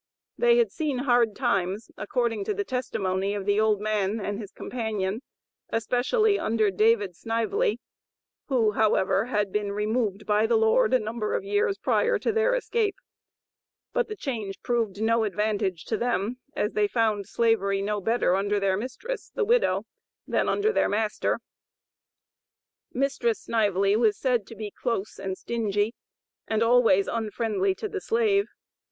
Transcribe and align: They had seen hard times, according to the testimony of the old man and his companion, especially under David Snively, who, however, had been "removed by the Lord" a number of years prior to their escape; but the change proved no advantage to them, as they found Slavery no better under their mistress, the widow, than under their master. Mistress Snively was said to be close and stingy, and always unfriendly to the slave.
They 0.35 0.57
had 0.57 0.71
seen 0.71 0.97
hard 0.97 1.35
times, 1.35 1.91
according 1.95 2.43
to 2.45 2.55
the 2.55 2.63
testimony 2.63 3.35
of 3.35 3.45
the 3.45 3.59
old 3.59 3.79
man 3.81 4.19
and 4.19 4.39
his 4.39 4.51
companion, 4.51 5.21
especially 5.69 6.39
under 6.39 6.71
David 6.71 7.15
Snively, 7.15 7.79
who, 8.47 8.71
however, 8.71 9.25
had 9.25 9.51
been 9.51 9.71
"removed 9.71 10.25
by 10.25 10.47
the 10.47 10.57
Lord" 10.57 10.91
a 10.95 10.99
number 10.99 11.35
of 11.35 11.43
years 11.43 11.77
prior 11.77 12.17
to 12.17 12.31
their 12.31 12.55
escape; 12.55 12.95
but 13.93 14.07
the 14.07 14.15
change 14.15 14.63
proved 14.63 14.99
no 15.03 15.23
advantage 15.23 15.85
to 15.85 15.97
them, 15.97 16.39
as 16.55 16.71
they 16.71 16.87
found 16.87 17.27
Slavery 17.27 17.79
no 17.79 18.01
better 18.01 18.35
under 18.35 18.59
their 18.59 18.75
mistress, 18.77 19.29
the 19.35 19.45
widow, 19.45 19.85
than 20.27 20.49
under 20.49 20.71
their 20.73 20.89
master. 20.89 21.39
Mistress 22.91 23.39
Snively 23.41 23.95
was 23.95 24.17
said 24.17 24.47
to 24.47 24.55
be 24.55 24.71
close 24.71 25.19
and 25.19 25.37
stingy, 25.37 25.93
and 26.47 26.63
always 26.63 27.07
unfriendly 27.07 27.75
to 27.75 27.87
the 27.87 28.01
slave. 28.01 28.47